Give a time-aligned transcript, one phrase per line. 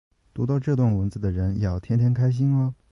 [0.33, 2.73] 读到这段文字的人要天天开心哦